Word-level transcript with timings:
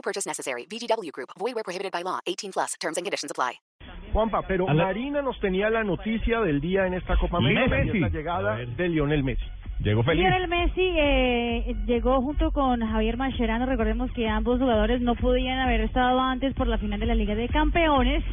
No 0.00 0.02
purchase 0.02 0.26
necessary. 0.26 0.64
VGW 0.66 1.10
Group. 1.12 1.28
Void 1.38 1.54
where 1.54 1.62
prohibited 1.64 1.92
by 1.92 2.02
law. 2.02 2.20
18 2.26 2.52
plus. 2.52 2.74
Terms 2.80 2.96
and 2.96 3.04
conditions 3.04 3.30
apply. 3.30 3.60
Juanpa, 4.14 4.40
pero 4.48 4.66
A 4.68 4.72
la- 4.72 4.84
Marina 4.86 5.20
nos 5.20 5.38
tenía 5.40 5.68
la 5.70 5.84
noticia 5.84 6.40
del 6.40 6.58
día 6.60 6.86
en 6.86 6.94
esta 6.94 7.16
Copa 7.18 7.36
América 7.36 7.76
y 7.76 7.80
es 7.80 7.86
Messi. 7.86 8.00
la 8.00 8.08
llegada 8.08 8.56
de 8.56 8.88
Lionel 8.88 9.22
Messi. 9.22 9.44
Llegó 9.80 10.02
feliz. 10.02 10.22
Lionel 10.24 10.48
Messi 10.48 10.80
eh, 10.98 11.74
llegó 11.86 12.20
junto 12.22 12.50
con 12.50 12.80
Javier 12.80 13.16
Mascherano. 13.18 13.66
Recordemos 13.66 14.10
que 14.12 14.26
ambos 14.26 14.58
jugadores 14.58 15.00
no 15.02 15.14
podían 15.16 15.58
haber 15.60 15.82
estado 15.82 16.18
antes 16.18 16.54
por 16.54 16.66
la 16.66 16.78
final 16.78 16.98
de 16.98 17.06
la 17.06 17.14
Liga 17.14 17.34
de 17.34 17.48
Campeones. 17.48 18.24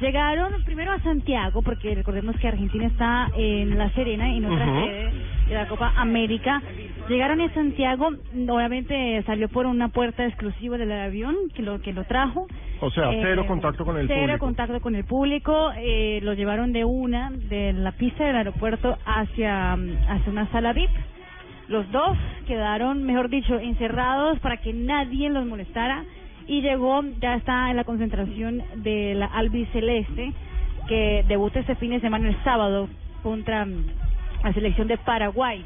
Llegaron 0.00 0.62
primero 0.66 0.92
a 0.92 1.00
Santiago, 1.00 1.62
porque 1.62 1.94
recordemos 1.94 2.36
que 2.36 2.48
Argentina 2.48 2.86
está 2.86 3.28
en 3.34 3.78
La 3.78 3.90
Serena, 3.94 4.28
en 4.36 4.44
otra 4.44 4.66
Ujú. 4.70 4.84
sede 4.84 5.12
de 5.48 5.54
la 5.54 5.66
Copa 5.68 5.92
América. 5.96 6.60
Llegaron 7.08 7.40
a 7.40 7.54
Santiago, 7.54 8.08
obviamente 8.48 9.22
salió 9.26 9.48
por 9.48 9.66
una 9.66 9.88
puerta 9.88 10.26
exclusiva 10.26 10.76
del 10.76 10.90
avión 10.90 11.36
que 11.54 11.62
lo 11.62 11.80
que 11.80 11.92
lo 11.92 12.02
trajo. 12.04 12.46
O 12.80 12.90
sea, 12.90 13.12
Eh, 13.12 13.20
cero 13.22 13.44
contacto 13.46 13.84
con 13.84 13.96
el 13.96 14.08
cero 14.08 14.20
público. 14.22 14.38
contacto 14.44 14.80
con 14.80 14.96
el 14.96 15.04
público. 15.04 15.70
Eh, 15.76 16.18
lo 16.22 16.34
llevaron 16.34 16.72
de 16.72 16.84
una, 16.84 17.30
de 17.30 17.72
la 17.74 17.92
pista 17.92 18.24
del 18.24 18.34
aeropuerto 18.36 18.98
hacia, 19.06 19.74
hacia 19.74 20.32
una 20.32 20.50
sala 20.50 20.72
VIP. 20.72 20.90
Los 21.68 21.88
dos 21.92 22.16
quedaron, 22.46 23.04
mejor 23.04 23.28
dicho, 23.28 23.56
encerrados 23.58 24.40
para 24.40 24.56
que 24.56 24.72
nadie 24.72 25.30
los 25.30 25.46
molestara. 25.46 26.04
Y 26.48 26.60
llegó, 26.60 27.02
ya 27.20 27.36
está 27.36 27.70
en 27.70 27.76
la 27.76 27.84
concentración 27.84 28.62
de 28.76 29.14
la 29.14 29.26
albiceleste, 29.26 30.32
que 30.88 31.24
debuta 31.28 31.60
este 31.60 31.74
fin 31.76 31.90
de 31.90 32.00
semana 32.00 32.28
el 32.28 32.36
sábado 32.42 32.88
contra 33.22 33.64
la 33.64 34.52
selección 34.52 34.86
de 34.88 34.96
Paraguay. 34.98 35.64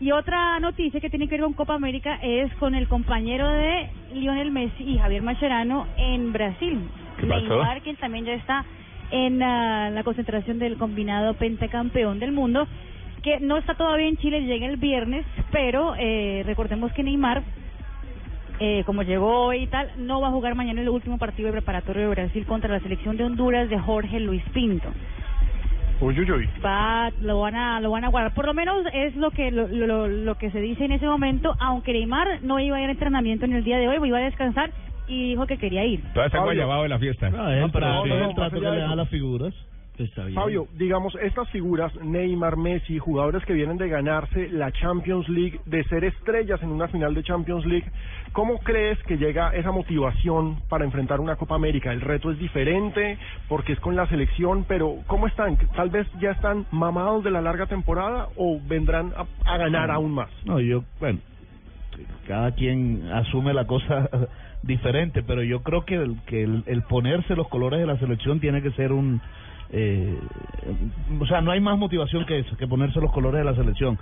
Y 0.00 0.10
otra 0.10 0.58
noticia 0.58 1.00
que 1.00 1.10
tiene 1.10 1.28
que 1.28 1.36
ver 1.36 1.42
con 1.42 1.52
Copa 1.52 1.74
América 1.74 2.18
es 2.22 2.52
con 2.54 2.74
el 2.74 2.88
compañero 2.88 3.48
de 3.52 3.88
Lionel 4.14 4.50
Messi 4.50 4.82
y 4.82 4.98
Javier 4.98 5.22
Mascherano 5.22 5.86
en 5.96 6.32
Brasil. 6.32 6.80
Neymar, 7.22 7.82
quien 7.82 7.96
también 7.96 8.24
ya 8.24 8.34
está 8.34 8.64
en 9.12 9.42
ah, 9.42 9.90
la 9.90 10.02
concentración 10.02 10.58
del 10.58 10.76
combinado 10.76 11.34
pentacampeón 11.34 12.18
del 12.18 12.32
mundo, 12.32 12.66
que 13.22 13.38
no 13.38 13.58
está 13.58 13.74
todavía 13.74 14.08
en 14.08 14.16
Chile, 14.16 14.42
llega 14.42 14.66
el 14.66 14.78
viernes, 14.78 15.24
pero 15.52 15.94
eh, 15.96 16.42
recordemos 16.44 16.92
que 16.92 17.04
Neymar, 17.04 17.42
eh, 18.58 18.82
como 18.84 19.02
llegó 19.04 19.46
hoy 19.46 19.64
y 19.64 19.66
tal, 19.68 19.92
no 19.98 20.20
va 20.20 20.28
a 20.28 20.32
jugar 20.32 20.56
mañana 20.56 20.80
el 20.80 20.88
último 20.88 21.18
partido 21.18 21.46
de 21.46 21.52
preparatorio 21.52 22.02
de 22.02 22.08
Brasil 22.08 22.44
contra 22.46 22.72
la 22.72 22.80
selección 22.80 23.16
de 23.16 23.24
Honduras 23.24 23.68
de 23.68 23.78
Jorge 23.78 24.18
Luis 24.18 24.42
Pinto 24.52 24.92
Uy, 26.02 26.18
uy, 26.18 26.32
uy. 26.32 26.48
va 26.64 27.10
lo 27.20 27.40
van 27.40 27.54
a 27.54 27.80
lo 27.80 27.90
van 27.92 28.04
a 28.04 28.08
guardar 28.08 28.34
por 28.34 28.46
lo 28.46 28.54
menos 28.54 28.84
es 28.92 29.14
lo 29.14 29.30
que 29.30 29.52
lo, 29.52 29.68
lo, 29.68 30.08
lo 30.08 30.34
que 30.36 30.50
se 30.50 30.60
dice 30.60 30.84
en 30.84 30.92
ese 30.92 31.06
momento 31.06 31.54
aunque 31.60 31.92
Neymar 31.92 32.42
no 32.42 32.58
iba 32.58 32.76
a 32.76 32.82
ir 32.82 32.88
a 32.88 32.92
entrenamiento 32.92 33.44
en 33.44 33.52
el 33.52 33.62
día 33.62 33.78
de 33.78 33.86
hoy 33.88 34.08
iba 34.08 34.18
a 34.18 34.22
descansar 34.22 34.70
y 35.06 35.30
dijo 35.30 35.46
que 35.46 35.58
quería 35.58 35.84
ir 35.84 36.00
Todavía 36.12 36.26
está 36.26 36.40
guayabado 36.40 36.82
de 36.82 36.88
la 36.88 36.98
fiesta. 36.98 37.30
No, 37.30 37.70
pero 37.72 37.86
no, 37.86 38.06
no, 38.06 38.28
el 38.30 38.34
trato 38.34 38.56
que 38.56 38.60
le 38.60 38.66
dan 38.66 38.78
eso. 38.78 38.92
a 38.92 38.96
las 38.96 39.08
figuras, 39.08 39.54
pues 39.54 39.81
está 39.98 40.24
bien. 40.24 40.34
Fabio, 40.34 40.68
digamos, 40.74 41.14
estas 41.16 41.48
figuras, 41.50 41.94
Neymar, 42.02 42.56
Messi, 42.56 42.98
jugadores 42.98 43.44
que 43.44 43.52
vienen 43.52 43.76
de 43.76 43.88
ganarse 43.88 44.48
la 44.48 44.72
Champions 44.72 45.28
League, 45.28 45.60
de 45.66 45.84
ser 45.84 46.04
estrellas 46.04 46.62
en 46.62 46.70
una 46.70 46.88
final 46.88 47.14
de 47.14 47.22
Champions 47.22 47.64
League, 47.66 47.90
¿cómo 48.32 48.58
crees 48.58 48.98
que 49.04 49.18
llega 49.18 49.54
esa 49.54 49.70
motivación 49.70 50.60
para 50.68 50.84
enfrentar 50.84 51.20
una 51.20 51.36
Copa 51.36 51.54
América? 51.54 51.92
El 51.92 52.00
reto 52.00 52.30
es 52.30 52.38
diferente 52.38 53.18
porque 53.48 53.72
es 53.72 53.80
con 53.80 53.96
la 53.96 54.06
selección, 54.08 54.64
pero 54.66 54.96
¿cómo 55.06 55.26
están? 55.26 55.56
¿Tal 55.76 55.90
vez 55.90 56.06
ya 56.20 56.30
están 56.30 56.66
mamados 56.70 57.24
de 57.24 57.30
la 57.30 57.40
larga 57.40 57.66
temporada 57.66 58.28
o 58.36 58.60
vendrán 58.66 59.12
a, 59.16 59.26
a 59.52 59.58
ganar 59.58 59.90
aún 59.90 60.12
más? 60.12 60.30
No, 60.44 60.60
yo, 60.60 60.84
bueno, 61.00 61.18
cada 62.26 62.52
quien 62.52 63.08
asume 63.12 63.52
la 63.52 63.66
cosa 63.66 64.08
diferente, 64.62 65.22
pero 65.22 65.42
yo 65.42 65.62
creo 65.62 65.84
que 65.84 65.96
el, 65.96 66.16
que 66.26 66.42
el, 66.42 66.62
el 66.66 66.82
ponerse 66.82 67.34
los 67.34 67.48
colores 67.48 67.80
de 67.80 67.86
la 67.86 67.98
selección 67.98 68.40
tiene 68.40 68.62
que 68.62 68.70
ser 68.72 68.92
un... 68.92 69.20
Eh, 69.72 70.18
o 71.20 71.26
sea, 71.26 71.40
no 71.40 71.50
hay 71.50 71.60
más 71.60 71.78
motivación 71.78 72.24
que 72.26 72.38
eso, 72.40 72.56
que 72.56 72.66
ponerse 72.66 73.00
los 73.00 73.12
colores 73.12 73.38
de 73.38 73.44
la 73.44 73.54
selección. 73.54 73.98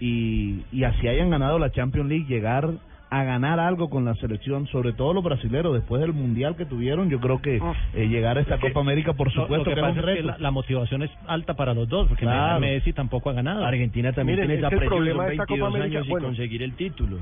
Y, 0.00 0.62
y 0.72 0.84
así 0.84 1.06
hayan 1.08 1.30
ganado 1.30 1.58
la 1.58 1.70
Champions 1.70 2.08
League, 2.08 2.26
llegar 2.28 2.68
a 3.10 3.22
ganar 3.22 3.60
algo 3.60 3.90
con 3.90 4.04
la 4.04 4.14
selección, 4.16 4.66
sobre 4.66 4.92
todo 4.92 5.12
los 5.14 5.22
brasileros, 5.22 5.72
después 5.72 6.00
del 6.00 6.12
mundial 6.12 6.56
que 6.56 6.66
tuvieron, 6.66 7.10
yo 7.10 7.20
creo 7.20 7.40
que 7.40 7.60
eh, 7.94 8.08
llegar 8.08 8.38
a 8.38 8.40
esta 8.40 8.58
Copa 8.58 8.80
América, 8.80 9.12
por 9.12 9.28
Lo- 9.28 9.42
supuesto, 9.42 9.56
lo 9.58 9.64
que 9.64 9.74
que 9.74 9.78
era 9.80 9.88
un 9.88 9.94
pasa 9.94 10.00
es 10.00 10.16
que 10.16 10.22
reto. 10.22 10.26
la, 10.32 10.38
la 10.38 10.50
motivación 10.50 11.02
es 11.04 11.10
alta 11.28 11.54
para 11.54 11.74
los 11.74 11.88
dos, 11.88 12.08
porque 12.08 12.24
Claro. 12.24 12.58
Messi 12.60 12.92
tampoco 12.92 13.30
ha 13.30 13.34
ganado. 13.34 13.64
Argentina 13.64 14.12
también 14.12 14.40
Miren, 14.40 14.48
tiene 14.48 14.54
es 14.54 14.58
esa 14.66 14.68
el 14.74 14.78
presión, 14.80 14.96
problema 14.96 15.26
de 15.26 15.32
esta 15.32 15.46
Copa 15.46 15.54
22 15.68 15.74
América, 15.80 15.98
años 16.00 16.08
y 16.20 16.24
conseguir 16.24 16.62
el 16.64 16.72
título. 16.74 17.18